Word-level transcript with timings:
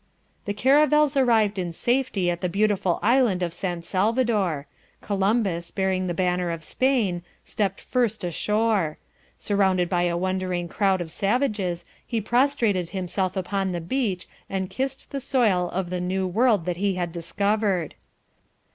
"...the 0.45 0.53
caravels 0.55 1.15
arrived 1.15 1.59
in 1.59 1.71
safety 1.71 2.31
at 2.31 2.41
the 2.41 2.49
beautiful 2.49 2.97
island 3.03 3.43
of 3.43 3.53
San 3.53 3.83
Salvador. 3.83 4.65
Columbus, 4.99 5.69
bearing 5.69 6.07
the 6.07 6.15
banner 6.15 6.49
of 6.49 6.63
Spain, 6.63 7.21
stepped 7.45 7.79
first 7.79 8.23
ashore. 8.23 8.97
Surrounded 9.37 9.89
by 9.89 10.01
a 10.05 10.17
wondering 10.17 10.67
crowd 10.67 11.01
of 11.01 11.11
savages 11.11 11.85
he 12.03 12.19
prostrated 12.19 12.89
himself 12.89 13.37
upon 13.37 13.73
the 13.73 13.79
beach 13.79 14.27
and 14.49 14.71
kissed 14.71 15.11
the 15.11 15.19
soil 15.21 15.69
of 15.69 15.91
the 15.91 16.01
New 16.01 16.25
World 16.25 16.65
that 16.65 16.77
he 16.77 16.95
had 16.95 17.11
discovered." 17.11 17.93